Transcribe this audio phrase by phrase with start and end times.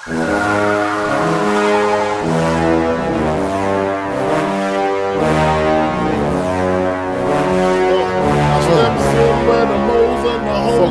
[0.00, 0.16] Fuck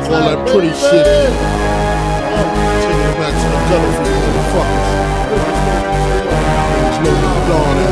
[0.06, 1.02] all that pretty shit.
[2.86, 4.88] Taking it back to the gutter for motherfuckers.
[7.02, 7.90] There's no dawn in.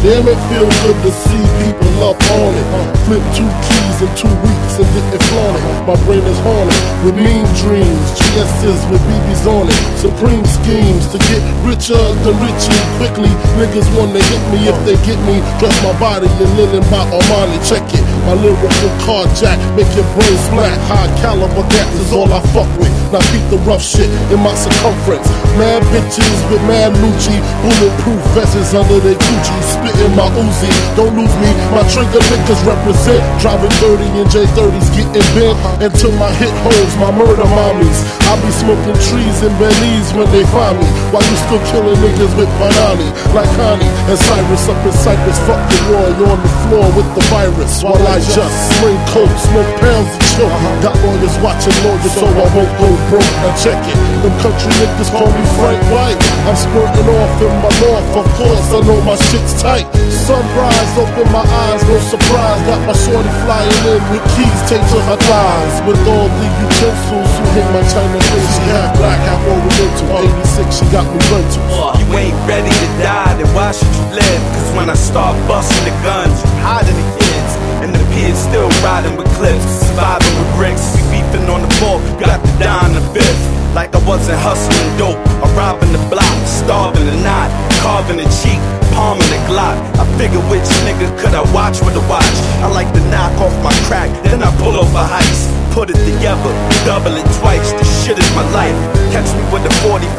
[0.00, 2.99] Damn, it feel good to see people up on it.
[3.10, 5.82] Flip two keys in two weeks and get it flaunted.
[5.82, 8.06] My brain is haunted with mean dreams.
[8.14, 9.74] GS's with BBs on it.
[9.98, 13.34] Supreme schemes to get richer than Richie quickly.
[13.58, 15.42] Niggas wanna hit me if they get me.
[15.58, 17.58] Dress my body in linen by Armani.
[17.66, 18.06] Check it.
[18.30, 20.78] My lyrical carjack make your brain splat.
[20.86, 22.94] High caliber gas is all I fuck with.
[23.10, 25.26] Now beat the rough shit in my circumference.
[25.58, 27.34] Mad bitches with mad Lucci.
[27.58, 29.56] Bulletproof vests under their Gucci.
[29.66, 30.70] Spitting my Uzi.
[30.94, 31.50] Don't lose me.
[31.74, 32.99] My trigger niggas represent.
[33.00, 35.56] Driving 30 and J30s getting bent.
[35.80, 37.96] Until my hit holes, my murder mommies.
[38.28, 40.84] I be smoking trees in Belize when they find me.
[41.08, 43.08] While you still killing niggas with Panani.
[43.32, 45.38] Like Connie and Cyrus up in Cyprus.
[45.48, 46.06] Fuck the war.
[46.12, 47.82] You on the floor with the virus.
[47.82, 50.48] While I just spring coat, smoke pounds chill.
[50.80, 53.32] Got lawyers watching lawyers so I won't go broke.
[53.44, 53.96] Now check it.
[54.24, 56.16] Them country niggas call me Frank White.
[56.48, 58.08] I'm squirting off in my north.
[58.16, 59.86] Of course, I know my shit's tight.
[60.08, 62.60] Sunrise, open my eyes, no surprise.
[62.64, 65.76] Got my shorty flying in with keys taped to her thighs.
[65.84, 68.50] With all the utensils who hit my China face.
[68.56, 70.08] She half black, half oriental.
[70.56, 71.72] 86, she got me rentals.
[71.76, 74.42] Uh, you ain't ready to die, then why should you live?
[74.56, 77.29] Cause when I start busting the guns, you hiding the
[95.70, 96.50] Put it together,
[96.84, 97.70] double it twice.
[97.78, 98.74] This shit is my life.
[99.14, 100.10] Catch me with the 45,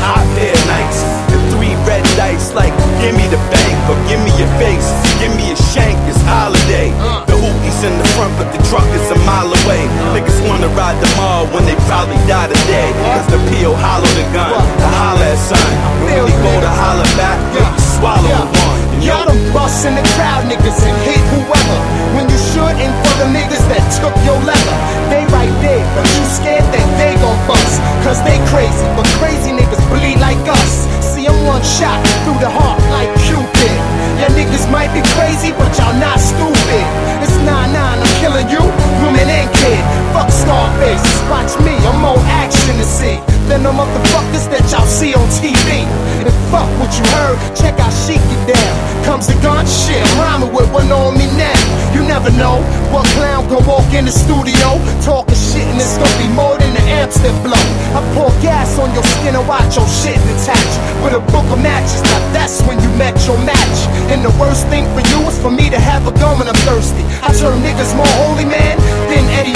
[0.00, 1.04] hot pair nights.
[1.28, 2.72] And three red dice, like
[3.04, 4.88] give me the bank or give me your face.
[5.20, 6.88] Give me a shank, it's holiday.
[7.28, 9.84] The hoopies in the front, but the truck is a mile away.
[10.16, 12.88] Niggas wanna ride the mall when they probably die today.
[13.12, 15.68] Cause the PO hollow the gun, to holler at son.
[16.00, 17.60] When we go to holler back, you
[18.00, 18.80] swallow the one.
[19.04, 21.78] Y'all done bust in the crowd, niggas, and hit whoever.
[22.16, 24.63] When you shouldn't for the niggas that took your leather.
[25.94, 27.78] But you scared that they gon' bust.
[28.02, 30.84] Cause they crazy, but crazy niggas bleed like us.
[31.00, 33.78] See, I'm one shot through the heart like Cupid.
[34.18, 36.84] Yeah, niggas might be crazy, but y'all not stupid.
[37.22, 38.62] It's 9-9, I'm killing you,
[39.00, 39.82] woman and kid.
[40.12, 43.16] Fuck Scarface, watch me, I'm more action to see
[43.48, 45.53] than the motherfuckers that y'all see on TV.
[46.54, 48.74] Fuck what you heard, check out Sheek get down.
[49.02, 51.50] Comes the gun, shit, rhyming with one on me now.
[51.90, 52.62] You never know
[52.94, 56.70] what clown gon' walk in the studio talking shit, and it's gonna be more than
[56.70, 57.58] the amps that blow.
[57.98, 60.70] I pour gas on your skin and watch your shit detach
[61.02, 62.06] with a book of matches.
[62.06, 63.78] Now that's when you met your match.
[64.14, 66.62] And the worst thing for you is for me to have a gun when I'm
[66.62, 67.02] thirsty.
[67.18, 68.78] I turn niggas more holy man
[69.10, 69.53] than Eddie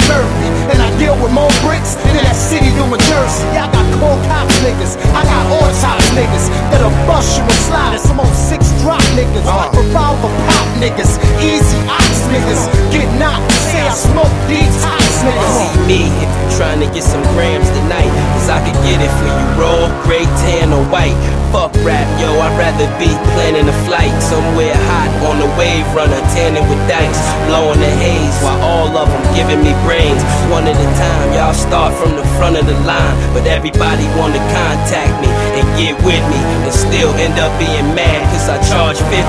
[16.93, 18.09] get some grams tonight.
[18.35, 21.15] Cause I could get it for you raw, gray, tan, or white.
[21.51, 26.21] Fuck rap, yo, I'd rather be planning a flight somewhere hot on the wave runner,
[26.37, 27.17] tanning with dice,
[27.49, 30.21] blowing the haze while all of them giving me brains.
[30.53, 34.41] One at a time, y'all start from the front of the line, but everybody wanna
[34.53, 39.01] contact me and get with me and still end up being mad cause I charge
[39.09, 39.19] 50.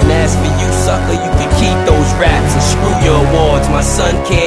[0.00, 3.68] And as for you, sucker, you can keep those raps and screw your awards.
[3.68, 4.45] My son can't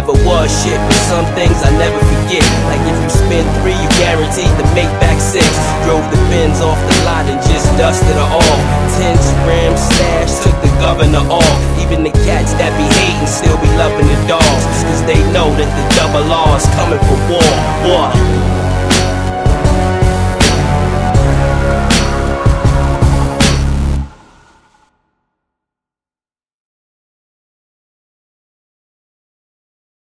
[0.00, 2.40] never was shit, but some things I never forget.
[2.72, 5.44] Like if you spend three, you guaranteed to make back six.
[5.84, 8.60] Drove the bins off the lot and just dusted her off.
[8.96, 9.12] Ten
[9.44, 11.60] grams stash, took the governor off.
[11.84, 14.64] Even the cats that be hating still be loving the dogs.
[14.88, 17.52] Cause they know that the double R is coming for war.
[17.84, 18.59] War.